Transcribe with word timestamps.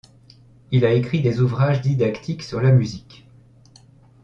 Il 0.71 0.83
a 0.83 0.93
écrit 0.93 1.21
des 1.21 1.41
ouvrages 1.41 1.81
didactiques 1.81 2.41
sur 2.41 2.59
la 2.59 2.71
musique. 2.71 3.27